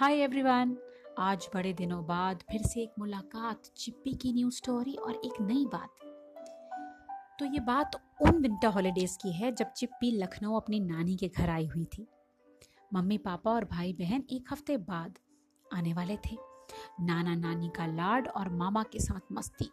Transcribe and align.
Hi 0.00 0.14
everyone 0.14 0.76
आज 1.18 1.48
बड़े 1.54 1.72
दिनों 1.72 2.06
बाद 2.06 2.42
फिर 2.50 2.62
से 2.62 2.80
एक 2.82 2.92
मुलाकात, 2.98 3.62
चिप्पी 3.76 4.12
की 4.12 4.32
न्यू 4.32 4.50
स्टोरी 4.50 4.94
और 4.94 5.14
एक 5.14 5.40
नई 5.40 5.66
बात। 5.66 5.88
तो 7.38 7.44
ये 7.44 7.60
बात 7.60 7.96
उन 8.22 8.40
विंटर 8.42 8.68
हॉलीडेज 8.68 9.16
की 9.16 9.32
है 9.32 9.52
जब 9.52 9.72
चिप्पी 9.72 10.10
लखनऊ 10.10 10.56
अपनी 10.56 10.80
नानी 10.80 11.16
के 11.16 11.28
घर 11.28 11.50
आई 11.50 11.66
हुई 11.66 11.84
थी। 11.84 12.06
मम्मी, 12.94 13.18
पापा 13.18 13.50
और 13.50 13.64
भाई 13.64 13.92
बहन 13.92 14.24
एक 14.30 14.52
हफ़्ते 14.52 14.76
बाद 14.76 15.18
आने 15.74 15.92
वाले 15.92 16.16
थे। 16.16 16.38
नाना 17.00 17.34
नानी 17.34 17.68
का 17.68 17.86
लाड 17.86 18.28
और 18.28 18.48
मामा 18.48 18.82
के 18.82 18.98
साथ 18.98 19.32
मस्ती। 19.32 19.70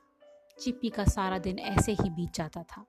चिप्पी 0.59 0.89
का 0.89 1.05
सारा 1.05 1.37
दिन 1.37 1.59
ऐसे 1.59 1.91
ही 1.91 2.09
बीत 2.09 2.33
जाता 2.33 2.63
था। 2.63 2.85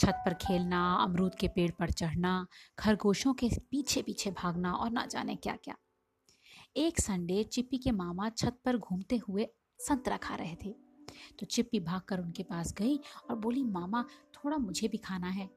छत 0.00 0.22
पर 0.26 0.34
खेलना, 0.34 0.94
अमरूद 0.94 1.34
के 1.34 1.48
पेड़ 1.48 1.70
पर 1.70 1.90
चढ़ना, 1.90 2.46
खरगोशों 2.78 3.34
के 3.34 3.50
पीछे 3.70 4.02
पीछे 4.02 4.30
भागना 4.30 4.72
और 4.72 4.90
ना 4.90 5.06
जाने 5.06 5.36
क्या 5.36 5.56
क्या 5.56 5.76
एक 6.76 7.00
संडे 7.00 7.42
चिप्पी 7.44 7.78
के 7.78 7.90
मामा 7.90 8.28
छत 8.28 8.56
पर 8.64 8.76
घूमते 8.76 9.16
हुए 9.16 9.46
संतरा 9.80 10.16
खा 10.16 10.34
रहे 10.34 10.56
थे। 10.64 10.70
तो 11.38 11.46
चिप्पी 11.46 11.80
भागकर 11.80 12.20
उनके 12.20 12.42
पास 12.42 12.72
गई 12.72 12.96
और 13.30 13.36
बोली, 13.36 13.62
मामा, 13.62 14.04
थोड़ा 14.34 14.56
मुझे 14.56 14.88
भी 14.88 14.98
खाना 14.98 15.28
है। 15.28 15.48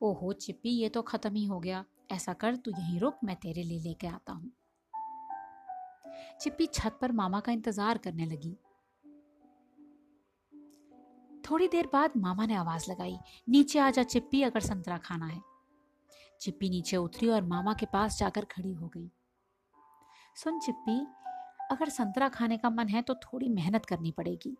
ओहो, 0.00 0.32
चिप्पी, 0.32 0.70
ये 0.70 0.88
तो 0.88 1.02
खत्म 1.02 1.34
ही 1.34 1.44
हो 1.44 1.58
गया। 1.60 1.84
ऐसा 2.12 2.32
कर, 2.32 2.56
तू 2.56 2.70
यहीं 2.70 3.00
रुक, 3.00 3.18
मैं 3.24 3.36
तेरे 3.36 3.62
लिए 3.62 3.78
लेके 3.78 4.06
आता 4.06 4.32
हूँ। 4.32 4.52
चिप्पी 6.40 6.66
छत 6.66 6.98
पर 7.00 7.12
मामा 7.12 7.40
का 7.40 7.52
इंतज़ार 7.52 7.98
करने 7.98 8.26
लगी। 8.26 8.56
थोड़ी 11.50 11.68
देर 11.68 11.86
बाद 11.92 12.12
मामा 12.16 12.46
ने 12.46 12.54
आवाज़ 12.54 12.90
लगाई, 12.90 13.18
नीचे 13.48 13.78
आ 13.78 13.90
जा 13.90 14.02
चिप्पी, 14.02 14.42
अगर 14.42 14.60
संतरा 14.60 14.98
खाना 14.98 15.26
है। 15.26 15.42
चिप्पी 16.40 16.70
नीचे 16.70 16.96
उतरी 16.96 17.28
और 17.28 17.42
मामा 17.42 17.74
के 17.74 17.86
पास 17.86 18.18
जाकर 18.18 18.44
खड़ी 18.44 18.72
हो 18.72 18.88
गई। 18.88 19.10
सुन 20.36 20.58
चिप्पी, 20.60 20.98
अगर 21.70 21.88
संतरा 21.88 22.28
खाने 22.28 22.56
का 22.58 22.70
मन 22.70 22.88
है 22.88 23.02
तो 23.02 23.14
थोड़ी 23.14 23.48
मेहनत 23.48 23.84
करनी 23.86 24.10
पड़ेगी, 24.10 24.56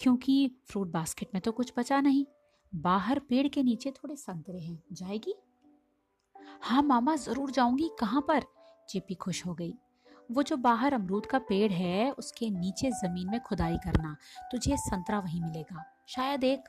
क्योंकि 0.00 0.56
फ्रूट 0.66 0.88
बास्केट 0.88 1.28
में 1.34 1.40
तो 1.40 1.52
कुछ 1.52 1.72
बचा 1.78 2.00
नहीं। 2.00 2.24
बाहर 2.72 3.18
पेड़ 3.18 3.46
के 3.48 3.62
नीचे 3.62 3.90
थोड़े 3.90 4.16
संतरे 4.16 4.58
हैं। 4.58 4.82
जाएगी? 4.92 5.34
हाँ 6.62 6.82
मामा, 6.82 7.16
ज़रूर 7.16 7.50
जाऊँगी। 7.50 7.90
कहाँ 8.00 8.20
पर? 8.20 8.44
चिप्पी 8.88 9.14
खुश 9.14 9.46
हो 9.46 9.54
गई। 9.54 9.74
वो 10.32 10.42
जो 10.42 10.56
बाहर 10.56 10.94
अमरूद 10.94 11.26
का 11.26 11.38
पेड़ 11.38 11.70
है, 11.72 12.10
उसके 12.10 12.50
नीचे 12.50 12.90
ज़मीन 12.90 13.30
में 13.30 13.40
खुदाई 13.40 13.76
करना। 13.76 14.16
तुझे 14.52 14.76
संतरा 14.76 15.18
वहीं 15.18 15.40
मिलेगा। 15.40 15.84
शायद 16.08 16.44
एक। 16.44 16.68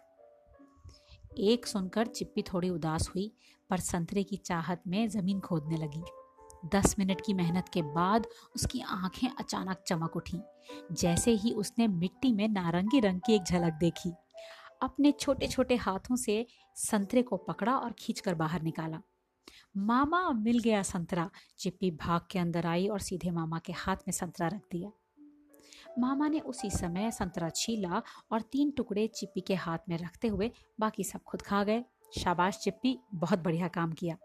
एक 1.39 1.65
सुनकर 1.67 2.07
चिप्पी 2.07 2.41
थोड़ी 2.43 2.69
उदास 2.69 3.09
हुई, 3.09 3.31
पर 3.69 3.79
संतरे 3.79 4.23
की 4.23 4.37
चाहत 4.37 4.83
में 4.87 5.07
ज़मीन 5.09 5.39
खोदने 5.39 5.77
लगी। 5.77 6.03
दस 6.65 6.95
मिनट 6.99 7.21
की 7.21 7.33
मेहनत 7.33 7.69
के 7.69 7.81
बाद 7.81 8.27
उसकी 8.55 8.81
आँखें 8.81 9.27
अचानक 9.29 9.83
चमक 9.87 10.15
उठी। 10.15 10.39
जैसे 10.91 11.31
ही 11.31 11.51
उसने 11.51 11.87
मिट्टी 11.87 12.31
में 12.33 12.47
नारंगी 12.47 12.99
रंग 12.99 13.19
की 13.19 13.33
एक 13.33 13.43
झलक 13.43 13.73
देखी, 13.73 14.13
अपने 14.81 15.11
छोटे 15.11 15.47
छोटे 15.47 15.75
हाथों 15.75 16.15
से 16.15 16.45
संतरे 16.75 17.21
को 17.21 17.37
पकड़ा 17.37 17.77
और 17.77 17.93
खींचकर 17.99 18.35
बाहर 18.35 18.61
निकाला। 18.61 19.01
मामा 19.77 20.29
मिल 20.31 20.59
गया 20.59 20.81
संतरा, 20.83 21.29
चिप्पी 21.59 21.91
भाग 21.91 22.21
के 22.31 22.39
अंदर 22.39 22.65
आई 22.65 22.87
और 22.87 22.99
सीधे 22.99 23.31
मामा 23.31 23.59
के 23.59 23.73
हाथ 23.73 23.95
में 23.95 24.11
संतरा 24.11 24.47
रख 24.47 24.61
दिया। 24.71 24.91
मामा 25.99 26.27
ने 26.27 26.39
उसी 26.39 26.69
समय 26.69 27.11
संतरा 27.11 27.49
छीला 27.49 28.01
और 28.31 28.41
तीन 28.41 28.71
टुकड़े 28.71 29.07
चिप्पी 29.07 29.41
के 29.41 29.55
हाथ 29.55 29.77
में 29.89 29.97
रखते 29.97 30.27
हुए 30.27 30.51
बाकी 30.79 31.03
सब 31.03 31.23
खुद 31.23 31.41
खा 31.41 31.63
गए। 31.63 31.83
शाबाश 32.17 32.57
चिप्पी, 32.57 32.97
बहुत 33.15 33.39
बढ़िया 33.39 33.67
काम 33.67 33.91
किया। 33.91 34.17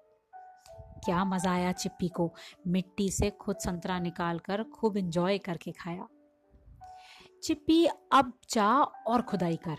क्या 1.04 1.24
मज़ा 1.24 1.52
आया 1.52 1.72
चिप्पी 1.72 2.08
को। 2.08 2.34
मिट्टी 2.66 3.10
से 3.10 3.30
खुद 3.30 3.56
संतरा 3.56 3.98
निकाल 3.98 4.38
कर 4.38 4.62
खूब 4.62 4.96
इंजॉय 4.96 5.38
करके 5.38 5.72
खाया। 5.72 6.06
चिप्पी, 7.42 7.84
अब 8.12 8.32
जा 8.50 8.72
और 8.82 9.22
खुदाई 9.22 9.56
कर, 9.56 9.76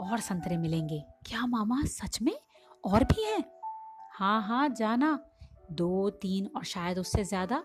और 0.00 0.20
संतरे 0.20 0.56
मिलेंगे। 0.56 1.02
क्या 1.26 1.46
मामा, 1.46 1.82
सच 1.84 2.22
में? 2.22 2.38
और 2.84 3.04
भी 3.04 3.24
हैं? 3.24 3.44
हाँ 4.12 4.42
हाँ 4.42 4.68
जाना। 4.68 5.18
दो, 5.72 6.10
तीन 6.10 6.50
और 6.56 6.64
शायद 6.64 6.98
उससे 6.98 7.24
ज़्यादा। 7.24 7.62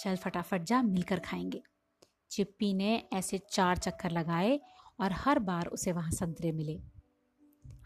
चल 0.00 0.16
फटाफट 0.16 0.62
जा, 0.62 0.82
मिलकर 0.82 1.18
खाएँगे। 1.18 1.62
चिप्पी 2.30 2.74
ने 2.74 3.08
ऐसे 3.12 3.38
चार 3.50 3.76
चक्कर 3.76 4.10
लगाए 4.10 4.60
और 5.00 5.12
हर 5.12 5.38
बार 5.38 5.66
उसे 5.66 5.92
वहाँ 5.92 6.10
संतरे 6.10 6.52
मिले। 6.52 6.80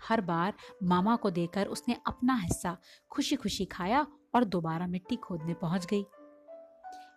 हर 0.09 0.21
बार 0.21 0.55
मामा 0.83 1.17
को 1.17 1.31
देकर 1.31 1.67
उसने 1.67 1.97
अपना 2.07 2.37
हिस्सा 2.37 2.77
खुशी 3.11 3.37
खुशी 3.37 3.65
खाया 3.65 4.07
और 4.35 4.45
दोबारा 4.45 4.87
मिट्टी 4.87 5.17
खोदने 5.17 5.55
पहुँच 5.55 5.87
गई। 5.87 6.05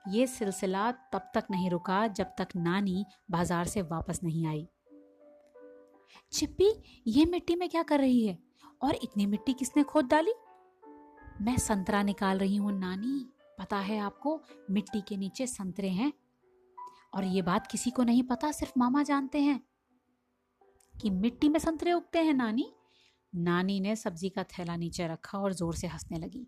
ये 0.07 0.27
सिलसिला 0.27 0.91
तब 0.91 1.31
तक 1.33 1.43
नहीं 1.51 1.69
रुका 1.69 2.07
जब 2.07 2.25
तक 2.25 2.47
नानी 2.55 3.05
बाज़ार 3.31 3.65
से 3.65 3.81
वापस 3.81 4.19
नहीं 4.23 4.47
आई। 4.47 4.67
चिप्पी, 6.31 6.83
ये 7.07 7.25
मिट्टी 7.25 7.55
में 7.55 7.69
क्या 7.69 7.83
कर 7.83 7.99
रही 7.99 8.25
है? 8.25 8.39
और 8.81 8.95
इतनी 8.95 9.25
मिट्टी 9.25 9.53
किसने 9.53 9.83
खोद 9.83 10.05
डाली? 10.05 10.33
मैं 11.41 11.57
संतरा 11.57 12.03
निकाल 12.03 12.37
रही 12.37 12.55
हूँ, 12.55 12.79
नानी। 12.79 13.29
पता 13.59 13.77
है 13.77 13.99
आपको, 13.99 14.41
मिट्टी 14.71 15.01
के 15.01 15.17
नीचे 15.17 15.47
संतरे 15.47 15.89
हैं। 15.89 16.13
और 17.13 17.23
ये 17.23 17.41
बात 17.41 17.67
किसी 17.67 17.91
को 17.91 18.03
नहीं 18.03 18.23
पता, 18.23 18.51
सिर्फ़ 18.51 18.73
मामा 18.77 19.03
जानते 19.03 19.39
हैं। 19.39 19.61
कि 21.01 21.09
मिट्टी 21.09 21.49
में 21.49 21.59
संतरे 21.59 21.93
उगते 21.93 22.19
हैं 22.19 22.33
नानी। 22.33 22.71
नानी 23.35 23.79
ने 23.79 23.95
सब्ज़ी 23.95 24.29
का 24.29 24.43
थैला 24.43 24.75
नीचे 24.75 25.07
रखा 25.07 25.37
और 25.37 25.53
ज़ोर 25.53 25.75
से 25.75 25.87
हंसने 25.87 26.17
लगी। 26.17 26.47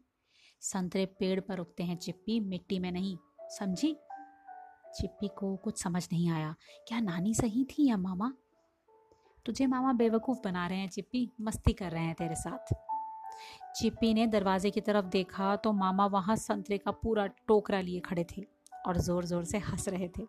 संतरे 0.62 1.06
पेड़ 1.06 1.40
पर 1.40 1.59
उगते 1.59 1.84
हैं 1.84 1.97
चिप्पी, 1.97 2.40
मिट्टी 2.40 2.80
में 2.80 2.91
नहीं। 2.91 3.18
समझी? 3.50 3.96
चिप्पी 4.96 5.28
को 5.28 5.56
कुछ 5.56 5.84
समझ 5.84 6.08
नहीं 6.12 6.30
आया। 6.30 6.56
क्या 6.88 7.00
नानी 7.00 7.34
सही 7.34 7.64
थी 7.64 7.88
या 7.88 7.97
मामा? 7.97 8.31
तुझे 9.46 9.66
मामा 9.66 9.94
बेवकूफ़ 9.94 10.40
बना 10.44 10.68
रहे 10.68 10.78
हैं 10.78 10.90
चिप्पी। 10.90 11.30
मस्ती 11.41 11.74
कर 11.74 11.91
रहे 11.91 12.03
हैं 12.03 12.16
तेरे 12.16 12.35
साथ। 12.35 12.74
चिप्पी 13.75 14.14
ने 14.14 14.28
दरवाजे 14.28 14.72
की 14.72 14.81
तरफ़ 14.81 15.06
देखा 15.06 15.56
तो 15.56 15.72
मामा 15.74 16.06
वहाँ 16.06 16.35
संतरे 16.35 16.78
का 16.78 16.91
पूरा 16.91 17.25
टोकरा 17.47 17.81
लिए 17.81 18.00
खड़े 18.00 18.25
थे 18.38 18.46
और 18.88 18.97
ज़ोर 18.97 19.25
ज़ोर 19.25 19.44
से 19.46 19.58
हंस 19.58 19.88
रहे 19.90 20.08
थे। 20.08 20.28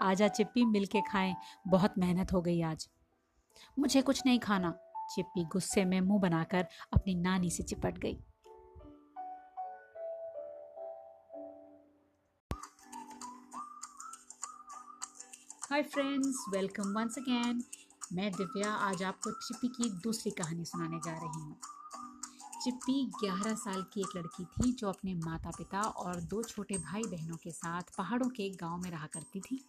आजा 0.00 0.28
चिप्पी, 0.28 0.64
मिलके 0.64 1.00
खाएँ। 1.00 1.34
बहुत 1.68 1.98
मेहनत 1.98 2.32
हो 2.32 2.40
गई 2.42 2.60
आज। 2.62 2.88
मुझे 3.78 4.02
कुछ 4.02 4.22
नहीं 4.26 4.38
खाना। 4.38 4.70
चिप्पी 5.14 5.44
गुस्से 5.44 5.84
में 5.84 6.00
मुँह 6.00 6.20
बनाकर 6.20 6.66
अपनी 6.92 7.14
नानी 7.14 7.50
से 7.50 7.62
चिपट 7.62 7.98
गई। 7.98 8.18
Hi 15.70 15.82
friends 15.82 16.44
welcome 16.48 16.92
once 16.92 17.18
again 17.18 17.62
मैं 18.12 18.32
दिव्या 18.32 18.70
आज 18.70 19.02
आपको 19.02 19.30
चिप्पी 19.30 19.68
की 19.68 19.90
दूसरी 19.90 20.30
कहानी 20.30 20.64
सुनाने 20.64 20.98
जा 20.98 21.12
रही 21.12 21.40
हूँ। 21.40 21.56
चिप्पी 22.64 23.10
11 23.24 23.54
साल 23.54 23.82
की 23.82 24.00
एक 24.00 24.16
लड़की 24.16 24.44
थी 24.44 24.72
जो 24.72 24.88
अपने 24.88 25.14
माता 25.14 25.50
पिता 25.50 25.80
और 25.80 26.20
दो 26.20 26.42
छोटे 26.42 26.78
भाई 26.78 27.02
बहनों 27.02 27.36
के 27.36 27.50
साथ 27.50 27.82
पहाड़ों 27.98 28.28
के 28.28 28.42
एक 28.42 28.56
गाँव 28.56 28.76
में 28.76 28.90
रहा 28.90 29.06
करती 29.06 29.40
थी। 29.40 29.64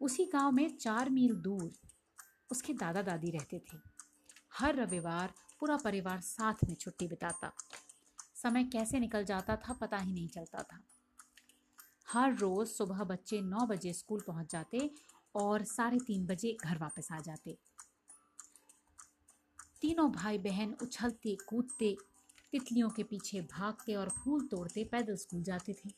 उसी 0.00 0.24
गाँव 0.24 0.52
में 0.52 0.76
चार 0.76 1.10
मील 1.10 1.34
दूर 1.34 1.72
उसके 2.50 2.72
दादा 2.72 3.02
दादी 3.02 3.30
रहते 3.30 3.58
थे। 3.58 3.78
हर 4.52 4.74
रविवार 4.74 5.34
पूरा 5.60 5.76
परिवार 5.76 6.20
साथ 6.20 6.54
में 6.68 6.74
छुट्टी 6.74 7.08
बिताता। 7.08 7.52
समय 8.34 8.64
कैसे 8.64 8.98
निकल 8.98 9.24
जाता 9.24 9.56
था 9.56 9.72
पता 9.72 9.96
ही 9.96 10.12
नहीं 10.12 10.28
चलता 10.28 10.62
था। 10.62 10.82
हर 12.08 12.34
रोज़ 12.34 12.68
सुबह 12.68 13.04
बच्चे 13.04 13.40
नौ 13.40 13.66
बजे 13.66 13.92
स्कूल 13.92 14.20
पहुँच 14.20 14.52
जाते 14.52 14.90
और 15.34 15.64
साढ़े 15.64 15.98
तीन 15.98 16.26
बजे 16.26 16.56
घर 16.64 16.78
वापस 16.78 17.08
आ 17.12 17.18
जाते। 17.20 17.58
तीनों 19.80 20.12
भाई 20.12 20.38
बहन 20.38 20.76
उछलते, 20.82 21.36
कूदते, 21.48 21.96
तितलियों 22.52 22.90
के 22.90 23.02
पीछे 23.02 23.40
भागते 23.40 23.94
और 23.94 24.08
फूल 24.08 24.46
तोड़ते 24.46 24.84
पैदल 24.84 25.16
स्कूल 25.16 25.42
जाते 25.42 25.72
थे। 25.72 25.90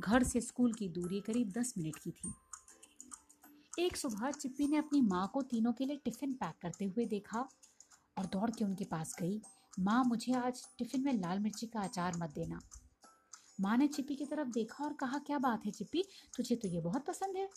घर 0.00 0.22
से 0.22 0.40
स्कूल 0.40 0.72
की 0.72 0.88
दूरी 0.88 1.20
करीब 1.20 1.50
दस 1.50 1.74
मिनट 1.78 1.96
की 1.96 2.10
थी। 2.10 2.34
एक 3.78 3.96
सुबह 3.96 4.30
चिप्पी 4.30 4.66
ने 4.66 4.76
अपनी 4.76 5.00
माँ 5.00 5.30
को 5.34 5.42
तीनों 5.42 5.72
के 5.72 5.84
लिए 5.84 5.96
टिफ़िन 5.96 6.32
पैक 6.32 6.54
करते 6.62 6.84
हुए 6.84 7.04
देखा 7.04 7.48
और 8.18 8.26
दौड़ 8.26 8.50
के 8.50 8.64
उनके 8.64 8.84
पास 8.84 9.16
गई। 9.20 9.40
माँ, 9.80 10.04
मुझे 10.04 10.32
आज 10.32 10.64
टिफ़िन 10.78 11.04
में 11.04 11.12
लाल 11.12 11.38
मिर्ची 11.38 11.66
का 11.66 11.80
अचार 11.80 12.12
मत 12.16 12.30
देना। 12.30 12.60
माँ 13.60 13.76
ने 13.76 13.86
चिप्पी 13.86 14.14
की 14.14 14.26
तरफ़ 14.26 14.48
देखा 14.48 14.84
और 14.84 14.92
कहा, 14.92 15.18
क्या 15.18 15.38
बात 15.38 15.66
है 15.66 15.72
चिप्पी? 15.72 16.04
तुझे 16.36 16.56
तो 16.56 16.68
ये 16.68 16.80
बहुत 16.80 17.04
पसंद 17.04 17.36
है। 17.36 17.48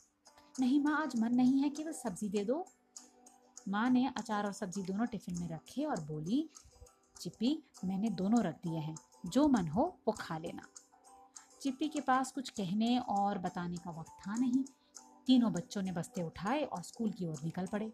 नहीं 0.60 0.84
माँ, 0.84 1.02
आज 1.02 1.20
मन 1.20 1.36
नहीं 1.36 1.62
है 1.62 1.70
केवल 1.70 1.92
सब्ज़ी 1.92 2.30
दे 2.30 2.44
दो। 2.44 2.66
माँ 3.68 3.90
ने 3.90 4.12
अचार 4.18 4.46
और 4.46 4.54
सब्ज़ी 4.54 4.84
दोनों 4.84 5.06
टिफ़िन 5.06 5.40
में 5.40 5.50
रखे 5.50 5.84
और 5.84 6.00
बोली, 6.00 6.50
चिप्पी, 7.22 7.64
मैंने 7.86 8.10
दोनों 8.10 8.44
रख 8.44 8.56
दिए 8.56 8.80
हैं। 8.80 8.96
जो 9.26 9.48
मन 9.48 9.68
हो, 9.68 10.00
वो 10.08 10.12
खा 10.12 10.38
लेना। 10.38 10.68
चिप्पी 11.62 11.90
के 11.90 12.02
पास 12.02 12.32
कुछ 12.32 12.50
कहने 12.50 13.00
और 13.00 13.38
बताने 13.38 13.78
का 13.78 13.92
वक्त 13.92 14.12
था 14.28 14.36
नहीं। 14.36 14.64
तीनों 15.28 15.52
बच्चों 15.54 15.82
ने 15.82 15.92
बस्ते 15.92 16.24
उठाए 16.24 16.64
और 16.64 16.82
स्कूल 16.84 17.12
की 17.12 17.26
ओर 17.26 17.40
निकल 17.44 17.66
पड़े। 17.66 17.92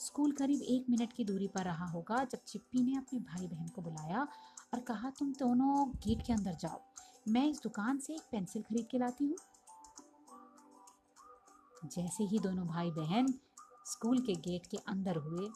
स्कूल 0.00 0.32
करीब 0.32 0.62
एक 0.62 0.86
मिनट 0.90 1.12
की 1.12 1.24
दूरी 1.24 1.46
पर 1.48 1.64
रहा 1.64 1.86
होगा 1.86 2.24
जब 2.24 2.38
चिप्पी 2.46 2.82
ने 2.82 2.96
अपने 2.96 3.18
भाई 3.20 3.46
बहन 3.46 3.68
को 3.68 3.82
बुलाया 3.82 4.26
और 4.74 4.80
कहा, 4.80 5.10
तुम 5.10 5.32
दोनों 5.32 5.88
गेट 6.06 6.26
के 6.26 6.32
अंदर 6.32 6.54
जाओ। 6.54 6.80
मैं 7.28 7.46
इस 7.48 7.60
दुकान 7.62 7.98
से 7.98 8.14
एक 8.14 8.22
पेंसिल 8.32 8.62
खरीद 8.62 8.86
के 8.90 8.98
लाती 8.98 9.24
हूँ। 9.24 9.36
जैसे 11.84 12.24
ही 12.24 12.38
दोनों 12.38 12.66
भाई 12.66 12.90
बहन 12.90 13.34
स्कूल 13.86 14.20
के 14.20 14.34
गेट 14.40 14.66
के 14.66 14.76
अंदर 14.76 15.16
हुए, 15.16 15.48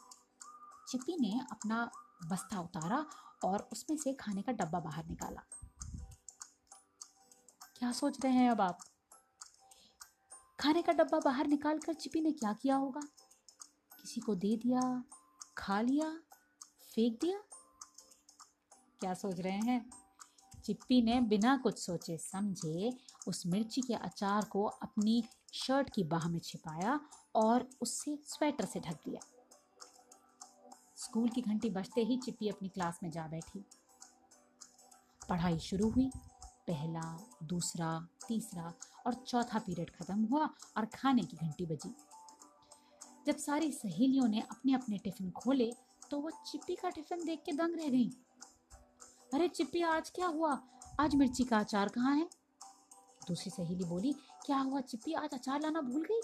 चिप्पी 0.89 1.17
ने 1.21 1.41
अपना 1.51 1.91
बस्ता 2.31 2.61
उतारा 2.61 3.05
और 3.45 3.69
उसमें 3.73 3.97
से 3.97 4.13
खाने 4.13 4.43
का 4.43 4.53
डब्बा 4.53 4.81
बाहर 4.81 5.07
निकाला। 5.07 5.43
क्या 7.79 7.93
सोच 7.93 8.25
रहे 8.25 8.33
हैं 8.33 8.51
अब 8.51 8.61
आप? 8.61 8.79
खाने 10.61 10.83
का 10.83 10.93
डब्बा 10.93 11.19
बाहर 11.19 11.47
निकालकर 11.47 11.95
चिप्पी 11.95 12.21
ने 12.21 12.33
क्या 12.33 12.53
किया 12.53 12.77
होगा? 12.77 13.01
किसी 14.01 14.21
को 14.21 14.35
दे 14.35 14.57
दिया, 14.57 15.05
खा 15.59 15.81
लिया, 15.81 16.21
फेंक 16.95 17.21
दिया? 17.21 17.39
क्या 19.01 19.15
सोच 19.15 19.41
रहे 19.41 19.59
हैं? 19.59 19.91
चिप्पी 20.65 21.03
ने 21.03 21.21
बिना 21.21 21.57
कुछ 21.57 21.79
सोचे 21.79 22.17
समझे 22.17 22.99
उस 23.27 23.47
मिर्ची 23.47 23.81
के 23.81 23.95
अचार 23.95 24.45
को 24.45 24.65
अपनी 24.65 25.25
शर्ट 25.53 25.91
की 25.95 26.05
बाह 26.05 26.29
में 26.29 26.39
छिपाया 26.39 27.01
और 27.35 27.71
उससे 27.81 28.17
स्वेटर 28.17 28.65
से 28.65 28.81
ढक 28.81 28.95
दिया। 28.95 29.21
स्कूल 30.97 31.29
की 31.29 31.41
घंटी 31.43 31.71
बजते 31.71 32.01
ही 32.01 32.19
चिप्पी 32.19 32.49
अपनी 32.49 32.69
क्लास 32.69 33.01
में 33.03 33.11
जा 33.11 33.29
बैठी। 33.29 33.65
पढ़ाई 35.29 35.59
शुरू 35.59 35.91
हुई। 35.91 36.11
पहला, 36.45 37.27
दूसरा, 37.43 38.09
तीसरा 38.29 38.75
और 39.07 39.15
चौथा 39.15 39.59
पीरियड 39.59 39.91
खत्म 39.91 40.25
हुआ 40.25 40.49
और 40.77 40.85
खाने 40.85 41.23
की 41.23 41.37
घंटी 41.37 41.67
बजी। 41.67 41.95
जब 43.27 43.37
सारी 43.37 43.73
सहेलियों 43.73 44.29
ने 44.29 44.41
अपने 44.41 44.75
अपने 44.75 44.99
टिफ़िन 44.99 45.31
खोले 45.31 45.73
तो 46.11 46.19
वो 46.21 46.31
चिप्पी 46.31 46.75
का 46.75 46.91
टिफ़िन 46.91 47.25
देख 47.25 47.43
के 47.47 47.53
दंग 47.53 47.75
रह 47.75 47.89
गई। 47.89 48.11
अरे 49.35 49.49
चिप्पी, 49.49 49.83
आज 49.83 50.11
क्या 50.11 50.27
हुआ? 50.27 50.61
आज 51.01 51.15
मिर्ची 51.15 51.45
का 51.45 51.59
अचार 51.59 51.89
कहाँ 51.89 52.17
है? 52.17 52.29
दूसरी 53.29 53.51
सहेली 53.51 53.85
बोली, 53.85 54.13
क्या 54.47 54.59
हुआ 54.59 54.81
चिप्पी? 54.81 55.13
आज 55.13 55.35
अचार 55.35 55.61
लाना 55.61 55.81
भूल 55.81 56.07
गई? 56.11 56.21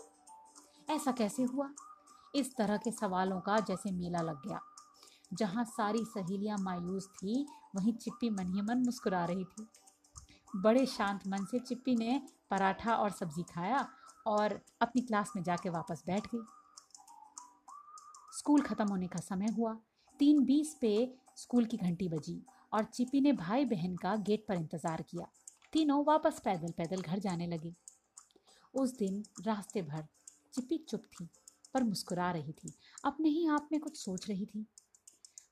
ऐसा 0.94 1.12
कैसे 1.12 1.42
हुआ? 1.42 1.70
इस 2.34 2.54
तरह 2.56 2.76
के 2.76 2.90
सवालों 2.90 3.40
का 3.40 3.58
जैसे 3.60 3.92
मेला 3.92 4.20
लग 4.20 4.46
गया। 4.46 4.60
जहाँ 5.32 5.64
सारी 5.64 6.04
सहेलियाँ 6.04 6.58
मायूस 6.58 7.08
थी, 7.08 7.46
वहीं 7.76 7.92
चिप्पी 7.92 8.30
मन 8.30 8.52
ही 8.54 8.62
मन 8.62 8.78
मुस्कुरा 8.78 9.24
रही 9.24 9.44
थी। 9.44 9.66
बड़े 10.56 10.84
शांत 10.86 11.26
मन 11.26 11.44
से 11.44 11.58
चिप्पी 11.58 11.94
ने 11.96 12.20
पराठा 12.50 12.94
और 12.94 13.10
सब्ज़ी 13.10 13.42
खाया 13.42 13.86
और 14.26 14.60
अपनी 14.80 15.02
क्लास 15.02 15.32
में 15.36 15.42
जाके 15.42 15.68
वापस 15.70 16.02
बैठ 16.06 16.26
गई। 16.26 16.42
स्कूल 18.38 18.62
खत्म 18.62 18.88
होने 18.88 19.06
का 19.06 19.20
समय 19.20 19.52
हुआ। 19.56 19.76
तीन 20.20 20.44
बीस 20.44 20.76
पे 20.80 20.92
स्कूल 21.36 21.64
की 21.64 21.76
घंटी 21.76 22.08
बजी 22.08 22.40
और 22.72 22.84
चिपी 22.84 23.20
ने 23.20 23.32
भाई 23.34 23.64
बहन 23.64 23.96
का 23.96 24.14
गेट 24.16 24.44
पर 24.48 24.54
इंतज़ार 24.54 25.02
किया। 25.02 25.26
तीनों 25.72 26.04
वापस 26.04 26.40
पैदल 26.44 26.72
पैदल 26.72 27.00
घर 27.00 27.18
जाने 27.18 27.46
लगे। 27.46 27.72
उस 28.74 28.96
दिन 28.98 29.22
रास्ते 29.40 29.82
भर 29.82 30.06
चिपी 30.54 30.78
चुप 30.88 31.02
थी 31.12 31.28
पर 31.74 31.84
मुस्कुरा 31.84 32.30
रही 32.30 32.52
थी, 32.52 32.72
अपने 33.04 33.28
ही 33.28 33.46
आप 33.48 33.68
में 33.72 33.80
कुछ 33.80 33.96
सोच 33.96 34.28
रही 34.28 34.46
थी। 34.46 34.66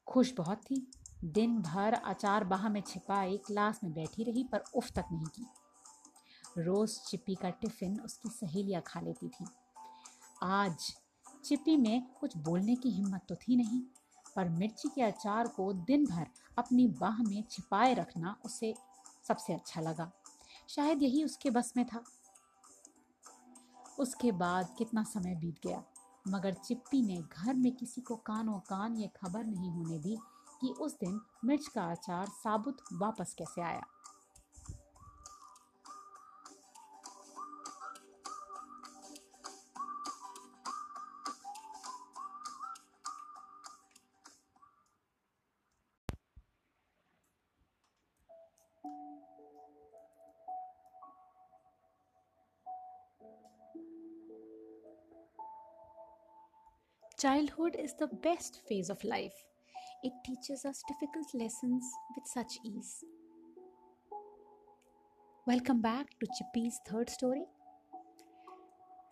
खुश 0.07 0.33
बहुत 0.37 0.59
थी। 0.61 0.87
दिन 1.25 1.57
भर 1.63 1.93
अचार 1.95 2.45
बाह 2.45 2.69
में 2.69 2.81
छिपाई, 2.81 3.37
क्लास 3.37 3.79
में 3.85 3.93
बैठी 3.93 4.25
रही, 4.25 4.43
पर 4.45 4.65
उफ 4.75 4.91
तक 4.93 5.05
नहीं 5.13 5.27
की। 5.27 6.63
रोज 6.63 6.99
चिप्पी 7.01 7.35
का 7.35 7.51
टिफ़िन 7.51 7.99
उसकी 8.01 8.29
सहेलियाँ 8.29 8.83
खा 8.87 9.01
लेती 9.01 9.29
थी। 9.29 9.45
आज 10.43 10.93
चिप्पी 11.45 11.77
में 11.77 12.03
कुछ 12.21 12.37
बोलने 12.39 12.75
की 12.75 12.91
हिम्मत 12.91 13.25
तो 13.29 13.35
थी 13.35 13.57
नहीं, 13.57 13.81
पर 14.37 14.49
मिर्ची 14.49 14.89
के 14.89 15.03
अचार 15.03 15.49
को 15.49 15.73
दिन 15.73 16.05
भर 16.07 16.27
अपनी 16.59 16.87
बाह 17.01 17.23
में 17.23 17.43
छिपाए 17.51 17.95
रखना 17.95 18.37
उसे 18.45 18.75
सबसे 19.29 19.55
अच्छा 19.55 19.81
लगा। 19.81 20.11
शायद 20.69 21.03
यही 21.03 21.25
उसके 21.25 21.51
बस 21.51 21.73
में 21.77 21.85
था। 21.87 22.05
उसके 23.99 24.33
बाद 24.33 24.75
कितना 24.79 25.03
समय 25.05 25.35
बीत 25.35 25.61
गया, 25.67 25.83
मगर 26.29 26.55
चिप्पी 26.55 27.03
ने 27.03 27.23
घर 27.23 27.55
में 27.55 27.73
किसी 27.73 28.01
को 28.01 28.17
कानों 28.17 28.59
कान 28.61 28.97
ये 28.97 29.11
खबर 29.17 29.45
नहीं 29.45 29.71
होने 29.71 29.99
दी 29.99 30.19
कि 30.65 30.73
उस 30.81 30.93
दिन 31.01 31.21
मिर्च 31.45 31.67
का 31.69 31.91
अचार 31.93 32.27
साबुत 32.43 32.77
वापस 33.01 33.35
कैसे 33.39 33.63
आया 33.63 33.87
Childhood 57.23 57.77
is 57.83 57.95
the 57.95 58.07
best 58.25 58.57
phase 58.69 58.91
of 58.91 59.03
life. 59.03 59.54
It 60.05 60.13
teaches 60.13 60.63
us 60.67 60.79
difficult 60.89 61.35
lessons 61.35 61.85
with 62.15 62.27
such 62.37 62.55
ease. 62.65 63.05
Welcome 65.49 65.81
back 65.83 66.05
to 66.21 66.27
Chippy's 66.39 66.75
third 66.91 67.09
story. 67.21 67.45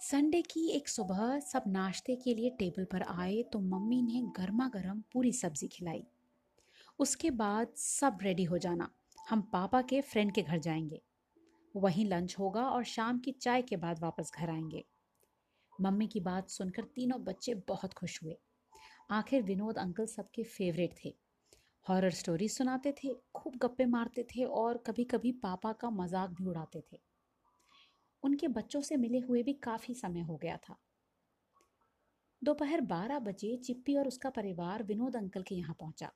Sunday 0.00 0.42
की 0.42 0.68
एक 0.68 0.88
सुबह 0.88 1.40
सब 1.40 1.62
नाश्ते 1.66 2.16
के 2.16 2.34
लिए 2.34 2.50
टेबल 2.50 2.84
पर 2.84 3.02
आए 3.02 3.42
तो 3.42 3.60
मम्मी 3.60 4.02
ने 4.02 4.22
गर्मा 4.36 4.68
गर्म 4.68 5.04
पूरी 5.12 5.32
सब्ज़ी 5.32 5.68
खिलाई। 5.68 6.06
उसके 6.98 7.30
बाद 7.30 7.68
सब 7.76 8.18
रेडी 8.22 8.44
हो 8.44 8.58
जाना। 8.58 8.90
हम 9.28 9.40
पापा 9.40 9.82
के 9.82 10.00
फ्रेंड 10.00 10.32
के 10.32 10.42
घर 10.42 10.58
जाएँगे। 10.58 11.02
वहीं 11.76 12.06
लंच 12.06 12.38
होगा 12.38 12.68
और 12.68 12.84
शाम 12.84 13.18
की 13.18 13.32
चाय 13.32 13.62
के 13.62 13.76
बाद 13.76 14.00
वापस 14.00 14.32
घर 14.34 14.50
आएँगे। 14.50 14.84
मम्मी 15.80 16.06
की 16.06 16.20
बात 16.20 16.50
सुनकर 16.50 16.84
तीनों 16.84 17.24
बच्चे 17.24 17.54
बहुत 17.54 17.94
खुश 17.94 18.22
हुए। 18.22 18.38
आखिर 19.10 19.43
विनोद 19.43 19.78
अंकल 19.78 20.06
सबके 20.06 20.43
फेवरेट 20.44 20.94
थे। 21.04 21.14
हॉरर 21.87 22.10
स्टोरी 22.10 22.49
सुनाते 22.49 22.93
थे, 22.94 23.08
खूब 23.34 23.56
गप्पे 23.56 23.87
मारते 23.87 24.22
थे 24.26 24.44
और 24.44 24.82
कभी 24.87 25.04
कभी 25.04 25.32
पापा 25.43 25.72
का 25.72 25.90
मज़ाक 25.90 26.31
भी 26.31 26.46
उड़ाते 26.46 26.82
थे। 26.93 27.00
उनके 28.22 28.49
बच्चों 28.49 28.81
से 28.81 28.96
मिले 28.96 29.19
हुए 29.19 29.43
भी 29.43 29.52
काफ़ी 29.62 29.94
समय 29.94 30.20
हो 30.20 30.37
गया 30.37 30.56
था। 30.58 30.76
दोपहर 32.43 32.81
बारह 32.81 33.19
बजे 33.19 33.56
चिप्पी 33.56 33.96
और 33.96 34.06
उसका 34.06 34.31
परिवार 34.31 34.82
विनोद 34.82 35.16
अंकल 35.16 35.43
के 35.43 35.55
यहाँ 35.55 35.76
पहुँचा। 35.81 36.10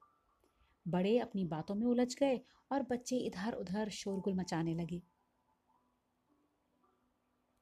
बड़े 0.86 1.18
अपनी 1.18 1.44
बातों 1.44 1.74
में 1.74 1.86
उलझ 1.86 2.14
गए 2.14 2.40
और 2.72 2.82
बच्चे 2.82 3.16
इधर 3.16 3.52
उधर 3.52 3.88
शोरगुल 3.90 4.34
मचाने 4.34 4.74
लगे। 4.74 5.02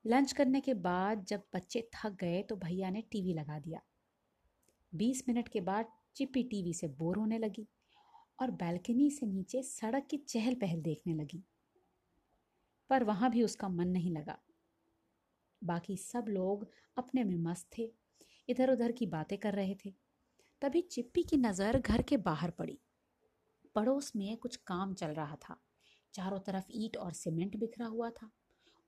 लंच 0.04 0.32
करने 0.32 0.60
के 0.60 0.74
बाद 0.74 1.24
जब 1.24 1.42
बच्चे 1.54 1.88
थक 1.94 2.16
गए 2.20 2.42
तो 2.42 2.56
भैया 2.56 2.90
ने 2.90 3.02
टीवी 3.10 3.34
लगा 3.34 3.58
दिया। 3.58 3.80
बीस 4.94 5.24
मिनट 5.28 5.48
के 5.48 5.60
बाद 5.60 5.86
चिप्पी 6.16 6.42
टीवी 6.42 6.72
से 6.74 6.88
बोर 6.88 7.16
होने 7.16 7.38
लगी 7.38 7.66
और 8.40 8.50
बैल्कनी 8.50 9.10
से 9.10 9.26
नीचे 9.26 9.62
सड़क 9.62 10.06
की 10.10 10.16
चहल 10.16 10.54
पहल 10.54 10.80
देखने 10.82 11.14
लगी। 11.14 11.42
पर 12.90 13.04
वहाँ 13.04 13.30
भी 13.30 13.42
उसका 13.42 13.68
मन 13.68 13.88
नहीं 13.88 14.10
लगा। 14.10 14.38
बाकी 15.64 15.96
सब 15.96 16.24
लोग 16.28 16.68
अपने 16.96 17.24
में 17.24 17.36
मस्त 17.36 17.68
थे 17.78 17.90
इधर 18.48 18.70
उधर 18.70 18.92
की 18.92 19.06
बातें 19.06 19.38
कर 19.38 19.54
रहे 19.54 19.74
थे। 19.74 19.94
तभी 20.62 20.80
चिप्पी 20.80 21.22
की 21.22 21.36
नज़र 21.36 21.78
घर 21.80 22.02
के 22.02 22.16
बाहर 22.16 22.50
पड़ी। 22.50 22.78
पड़ोस 23.74 24.12
में 24.16 24.36
कुछ 24.36 24.56
काम 24.56 24.94
चल 24.94 25.10
रहा 25.10 25.36
था। 25.36 25.56
चारों 26.14 26.38
तरफ़ 26.38 26.64
ईट 26.70 26.96
और 26.96 27.12
सीमेंट 27.12 27.56
बिखरा 27.56 27.86
हुआ 27.86 28.10
था। 28.10 28.30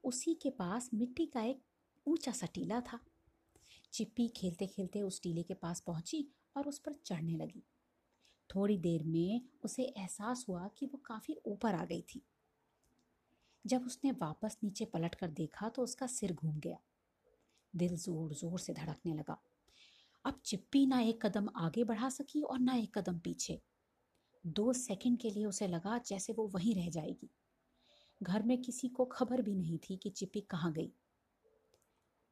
उसी 0.04 0.34
के 0.34 0.50
पास 0.50 0.90
मिट्टी 0.94 1.26
का 1.26 1.42
एक 1.42 1.62
ऊँचा 2.06 2.32
सा 2.32 2.46
टीला 2.46 2.80
था। 2.80 3.00
चिप्पी 3.92 4.28
खेलते 4.28 4.66
खेलते 4.66 5.02
उस 5.02 5.20
टीले 5.22 5.42
के 5.42 5.54
पास 5.54 5.80
पहुँची 5.80 6.26
और 6.56 6.68
उस 6.68 6.78
पर 6.78 6.92
चढ़ने 6.94 7.36
लगी। 7.36 7.62
थोड़ी 8.50 8.78
देर 8.78 9.02
में 9.02 9.40
उसे 9.64 9.82
एहसास 9.82 10.44
हुआ 10.48 10.68
कि 10.78 10.86
वो 10.86 11.00
काफ़ी 11.04 11.36
ऊपर 11.46 11.74
आ 11.74 11.84
गई 11.84 12.02
थी। 12.02 12.22
जब 13.64 13.86
उसने 13.86 14.10
वापस 14.12 14.56
नीचे 14.64 14.84
पलट 14.84 15.14
कर 15.14 15.28
देखा 15.30 15.68
तो 15.68 15.82
उसका 15.82 16.06
सिर 16.06 16.32
घूम 16.32 16.58
गया। 16.60 16.78
दिल 17.74 17.96
ज़ोर 17.96 18.34
ज़ोर 18.34 18.58
से 18.58 18.72
धड़कने 18.72 19.14
लगा। 19.14 19.38
अब 20.24 20.40
चिप्पी 20.44 20.86
ना 20.86 21.00
एक 21.00 21.26
कदम 21.26 21.48
आगे 21.56 21.84
बढ़ा 21.84 22.08
सकी 22.08 22.42
और 22.42 22.58
ना 22.58 22.74
एक 22.74 22.98
कदम 22.98 23.18
पीछे। 23.18 23.60
दो 24.46 24.72
सेकंड 24.72 25.18
के 25.18 25.30
लिए 25.30 25.44
उसे 25.44 25.66
लगा 25.66 25.98
जैसे 25.98 26.32
वो 26.32 26.46
वहीं 26.48 26.74
रह 26.74 26.88
जाएगी। 26.90 27.30
घर 28.22 28.42
में 28.42 28.60
किसी 28.62 28.88
को 28.88 29.04
खबर 29.04 29.42
भी 29.42 29.54
नहीं 29.54 29.78
थी 29.78 29.96
कि 29.96 30.10
चिप्पी 30.10 30.40
कहाँ 30.40 30.72
गई। 30.72 30.92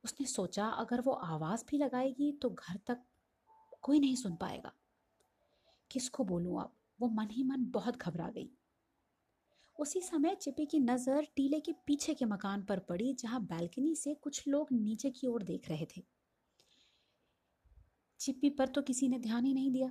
उसने 0.04 0.26
सोचा, 0.26 0.66
अगर 0.66 1.00
वो 1.00 1.12
आवाज़ 1.12 1.64
भी 1.70 1.78
लगाएगी 1.78 2.32
तो 2.32 2.50
घर 2.50 2.78
तक 2.86 3.02
कोई 3.82 4.00
नहीं 4.00 4.16
सुन 4.16 4.36
पाएगा। 4.36 4.72
किसको 5.90 6.24
बोलूँ 6.24 6.60
अब? 6.60 6.72
वो 7.00 7.08
मन 7.08 7.30
ही 7.30 7.42
मन 7.44 7.64
बहुत 7.70 7.96
घबरा 7.96 8.28
गई। 8.30 8.50
उसी 9.78 10.00
समय 10.00 10.34
चिप्पी 10.34 10.66
की 10.66 10.78
नज़र 10.78 11.26
टीले 11.36 11.60
के 11.60 11.72
पीछे 11.86 12.14
के 12.14 12.24
मकान 12.24 12.62
पर 12.62 12.78
पड़ी, 12.78 13.12
जहाँ 13.12 13.40
बैल्कनी 13.42 13.94
से 13.94 14.14
कुछ 14.14 14.48
लोग 14.48 14.68
नीचे 14.72 15.10
की 15.10 15.26
ओर 15.26 15.42
देख 15.42 15.68
रहे 15.68 15.86
थे। 15.96 16.02
चिप्पी 18.20 18.50
पर 18.50 18.68
तो 18.68 18.82
किसी 18.82 19.08
ने 19.08 19.18
ध्यान 19.18 19.44
ही 19.44 19.54
नहीं 19.54 19.70
दिया। 19.70 19.90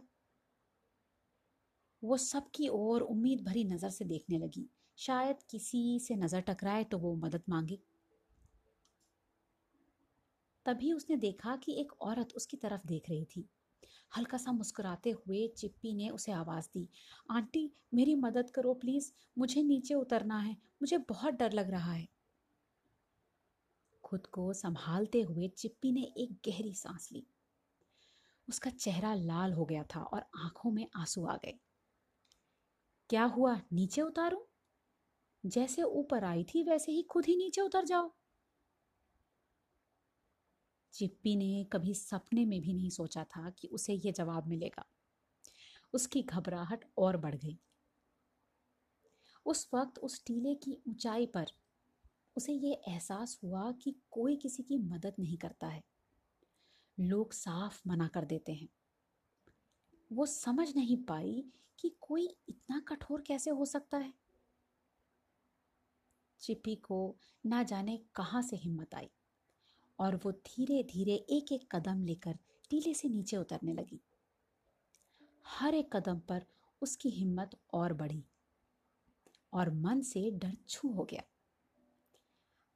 वो 2.04 2.18
सबकी 2.18 2.68
ओर 2.68 3.02
उम्मीद 3.02 3.42
भरी 3.42 3.64
नज़र 3.64 3.90
से 3.90 4.06
देखने 4.06 4.38
लगी। 4.38 4.70
शायद 4.98 5.44
किसी 5.50 6.00
से 6.00 6.16
नज़र 6.16 6.42
टकराए 6.42 6.84
तो 6.84 6.98
वो 6.98 7.16
मदद 7.16 7.44
मांगे। 7.50 7.80
तभी 10.66 10.94
उसने 10.94 11.16
देखा 11.16 11.56
कि 11.56 11.82
एक 11.82 11.92
औरत 12.02 12.34
उसकी 12.36 12.58
तरफ़ 12.58 12.88
देख 12.88 13.10
रही 13.10 13.26
थी। 13.26 13.50
हल्का 14.18 14.38
सा 14.38 14.52
मुस्कुराते 14.52 15.12
हुए 15.12 15.48
चिप्पी 15.48 15.94
ने 15.94 16.10
उसे 16.10 16.32
आवाज़ 16.32 16.68
दी, 16.74 16.90
आंटी, 17.32 17.72
मेरी 17.94 18.16
मदद 18.16 18.50
करो 18.50 18.74
प्लीज़, 18.74 19.12
मुझे 19.38 19.64
नीचे 19.64 19.94
उतरना 19.94 20.40
है, 20.40 20.54
मुझे 20.54 20.98
बहुत 20.98 21.34
डर 21.34 21.52
लग 21.52 21.70
रहा 21.70 21.92
है। 21.92 22.08
खुद 24.04 24.28
को 24.28 24.54
संभालते 24.54 25.22
हुए 25.22 25.48
चिप्पी 25.48 25.92
ने 25.92 26.02
एक 26.02 26.50
गहरी 26.50 26.74
सांस 26.74 27.10
ली। 27.12 27.28
उसका 28.50 28.70
चेहरा 28.70 29.14
लाल 29.14 29.54
हो 29.54 29.66
गया 29.66 29.84
था 29.84 30.04
और 30.04 30.26
आँखों 30.36 30.72
में 30.72 30.88
आँसू 30.96 31.26
आ 31.26 31.36
गए। 31.36 31.60
क्या 33.10 33.24
हुआ? 33.24 33.62
नीचे 33.74 34.02
उतारूं? 34.02 34.40
जैसे 35.46 35.84
ऊपर 35.84 36.24
आई 36.24 36.44
थी, 36.44 36.64
वैसे 36.64 36.92
ही 36.92 37.04
खुद 37.04 37.26
ही 37.26 37.36
नीचे 37.36 37.62
उतर 37.62 37.86
जाओ। 37.86 38.14
चिप्पी 40.94 41.36
ने 41.36 41.64
कभी 41.74 41.94
सपने 41.94 42.46
में 42.46 42.62
भी 42.62 42.74
नहीं 42.74 42.90
सोचा 42.90 43.24
था 43.24 43.50
कि 43.50 43.68
उसे 43.68 43.94
यह 43.94 44.12
जवाब 44.12 44.48
मिलेगा। 44.48 44.86
उसकी 45.94 46.22
घबराहट 46.22 46.86
और 46.98 47.18
बढ़ 47.18 47.36
गई। 47.36 47.60
उस 49.46 49.70
वक्त 49.74 50.00
उस 50.00 50.26
टीले 50.26 50.56
की 50.56 50.82
ऊंचाई 50.88 51.26
पर 51.26 51.46
उसे 52.38 52.54
ये 52.54 52.74
एहसास 52.88 53.40
हुआ 53.44 53.72
कि 53.72 53.96
कोई 54.12 54.36
किसी 54.36 54.64
की 54.64 54.78
मदद 54.78 55.14
नहीं 55.20 55.38
करता 55.38 55.68
है। 55.68 55.84
लोग 57.00 57.34
साफ़ 57.34 57.82
मना 57.88 58.08
कर 58.08 58.26
देते 58.26 58.54
हैं। 58.54 58.70
वो 60.12 60.26
समझ 60.26 60.76
नहीं 60.76 60.98
पाई 60.98 61.46
कि 61.80 61.98
कोई 62.02 62.38
इतना 62.50 62.80
कठोर 62.80 63.22
कैसे 63.22 63.50
हो 63.50 63.66
सकता 63.66 63.98
है। 63.98 64.14
चिप्पी 66.40 66.76
को 66.76 67.18
ना 67.46 67.64
जाने 67.64 67.98
कहाँ 68.16 68.42
से 68.42 68.56
हिम्मत 68.56 68.96
आई। 68.96 69.10
और 70.00 70.16
वो 70.16 70.32
धीरे 70.32 70.84
धीरे 70.84 71.14
एक 71.14 71.52
एक 71.52 71.76
कदम 71.76 72.04
लेकर 72.04 72.38
टीले 72.70 72.94
से 72.94 73.10
नीचे 73.10 73.38
उतरने 73.38 73.74
लगी। 73.74 74.00
हर 75.48 75.76
एक 75.76 75.96
कदम 75.96 76.20
पर 76.20 76.46
उसकी 76.82 77.10
हिम्मत 77.10 77.50
और 77.74 77.94
बढ़ी 77.94 78.24
और 79.54 79.70
मन 79.70 80.02
से 80.02 80.32
डर 80.32 80.58
छू 80.70 80.90
हो 80.90 81.04
गया। 81.04 81.24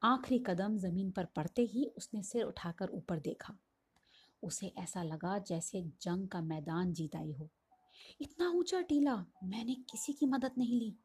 आखिरी 0.04 0.44
कदम 0.48 0.78
ज़मीन 0.78 1.12
पर 1.12 1.26
पड़ते 1.26 1.62
ही 1.62 1.86
उसने 1.86 2.24
सिर 2.24 2.44
उठाकर 2.44 2.90
ऊपर 2.90 3.20
देखा। 3.20 3.58
उसे 4.44 4.74
ऐसा 4.78 5.04
लगा 5.04 5.40
जैसे 5.40 5.82
जंग 6.02 6.28
का 6.28 6.42
मैदान 6.42 6.94
जीत 6.94 7.16
आई 7.16 7.32
हो। 7.32 7.50
इतना 8.22 8.50
ऊँचा 8.50 8.82
टीला, 8.82 9.26
मैंने 9.44 9.74
किसी 9.74 10.14
की 10.14 10.26
मदद 10.26 10.52
नहीं 10.58 10.80
ली। 10.80 10.96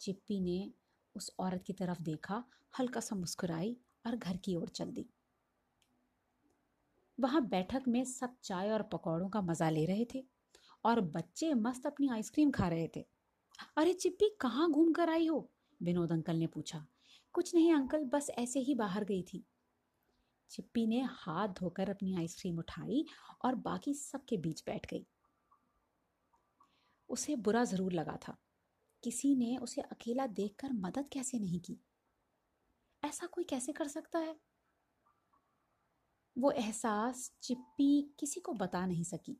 चिप्पी 0.00 0.40
ने 0.40 0.72
उस 1.14 1.34
औरत 1.38 1.62
की 1.62 1.72
तरफ़ 1.72 2.02
देखा, 2.02 2.44
हल्का 2.78 3.00
सा 3.00 3.16
मुस्कुराई 3.16 3.76
और 4.06 4.16
घर 4.16 4.36
की 4.36 4.56
ओर 4.56 4.68
चल 4.68 4.90
दी। 4.90 5.06
वहाँ 7.20 7.48
बैठक 7.48 7.82
में 7.88 8.04
सब 8.04 8.36
चाय 8.44 8.70
और 8.70 8.82
पकौड़ों 8.82 9.28
का 9.28 9.40
मज़ा 9.40 9.70
ले 9.70 9.86
रहे 9.86 10.06
थे 10.14 10.24
और 10.84 11.00
बच्चे 11.00 11.54
मस्त 11.54 11.86
अपनी 11.86 12.08
आइसक्रीम 12.08 12.50
खा 12.50 12.68
रहे 12.68 12.88
थे। 12.96 13.06
अरे 13.76 13.92
चिप्पी, 13.92 14.36
कहाँ 14.40 14.70
घूम 14.70 14.92
कर 14.92 15.10
आई 15.10 15.26
हो? 15.26 15.50
विनोद 15.82 16.12
अंकल 16.12 16.36
ने 16.36 16.46
पूछा। 16.46 16.86
कुछ 17.32 17.54
नहीं 17.54 17.72
अंकल, 17.74 18.04
बस 18.04 18.30
ऐसे 18.30 18.60
ही 18.60 18.74
बाहर 18.74 19.04
गई 19.04 19.22
थी। 19.22 19.44
चिप्पी 20.50 20.86
ने 20.86 21.02
हाथ 21.02 21.48
धोकर 21.48 21.90
अपनी 21.90 22.14
आइसक्रीम 22.14 22.58
उठाई 22.58 23.06
और 23.44 23.54
बाकी 23.54 23.94
सबके 23.94 24.36
बीच 24.36 24.62
बैठ 24.66 24.86
गई। 24.86 25.06
उसे 27.08 27.36
बुरा 27.36 27.64
ज़रूर 27.64 27.92
लगा 27.92 28.18
था। 28.28 28.36
किसी 29.04 29.34
ने 29.36 29.56
उसे 29.56 29.80
अकेला 29.80 30.26
देखकर 30.26 30.72
मदद 30.72 31.08
कैसे 31.08 31.38
नहीं 31.38 31.60
की? 31.60 31.80
ऐसा 33.04 33.26
कोई 33.26 33.44
कैसे 33.44 33.72
कर 33.72 33.88
सकता 33.88 34.18
है? 34.18 34.36
वो 36.42 36.50
एहसास 36.50 37.32
चिप्पी 37.42 38.14
किसी 38.20 38.40
को 38.40 38.52
बता 38.52 38.86
नहीं 38.86 39.04
सकी। 39.04 39.36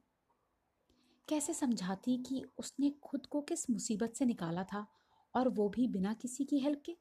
कैसे 1.28 1.54
समझाती 1.54 2.16
कि 2.18 2.44
उसने 2.58 2.90
खुद 2.90 3.26
को 3.26 3.40
किस 3.40 3.70
मुसीबत 3.70 4.12
से 4.16 4.24
निकाला 4.24 4.64
था 4.64 4.86
और 5.34 5.48
वो 5.48 5.68
भी 5.68 5.88
बिना 5.88 6.14
किसी 6.14 6.44
की 6.44 6.58
हेल्प 6.58 6.82
के? 6.86 6.96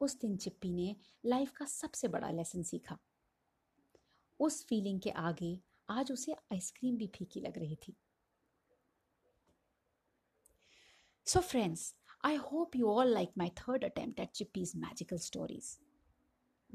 उस 0.00 0.20
दिन 0.20 0.36
चिप्पी 0.36 0.72
ने 0.72 0.96
लाइफ 1.26 1.50
का 1.50 1.64
सबसे 1.64 2.08
बड़ा 2.08 2.30
लेसन 2.30 2.62
सीखा। 2.62 2.98
उस 4.40 4.66
फीलिंग 4.66 5.00
के 5.00 5.10
आगे 5.10 5.60
आज 5.90 6.12
उसे 6.12 6.32
आइसक्रीम 6.32 6.96
भी 6.96 7.06
फीकी 7.06 7.40
लग 7.40 7.58
रही 7.58 7.76
थी। 7.76 7.96
So 11.26 11.40
friends 11.40 11.94
I 12.24 12.34
hope 12.34 12.76
you 12.76 12.88
all 12.88 13.08
like 13.08 13.30
my 13.38 13.48
third 13.48 13.84
attempt 13.84 14.20
at 14.20 14.32
Chippy's 14.34 14.74
magical 14.86 15.18
stories. 15.18 15.68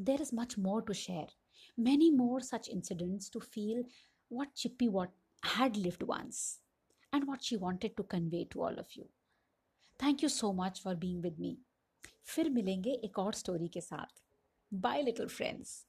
There 0.08 0.22
is 0.22 0.32
much 0.34 0.58
more 0.68 0.82
to 0.82 0.94
share, 0.94 1.30
many 1.77 2.11
more 2.11 2.41
such 2.41 2.69
incidents 2.69 3.29
to 3.31 3.41
feel 3.41 3.83
what 4.29 4.55
Chippy 4.55 4.89
what 4.89 5.11
had 5.43 5.77
lived 5.77 6.03
once 6.03 6.59
and 7.13 7.27
what 7.27 7.43
she 7.43 7.57
wanted 7.57 7.97
to 7.97 8.03
convey 8.03 8.45
to 8.45 8.63
all 8.63 8.79
of 8.79 8.95
you. 8.95 9.09
Thank 9.99 10.23
you 10.23 10.29
so 10.29 10.53
much 10.53 10.83
for 10.83 10.95
being 10.95 11.21
with 11.23 11.39
me. 11.39 11.57
फिर 12.25 12.49
मिलेंगे 12.51 12.91
एक 13.05 13.19
और 13.19 13.35
story 13.35 13.69
के 13.69 13.81
साथ 13.81 14.21
bye 14.73 15.03
little 15.03 15.29
friends 15.29 15.87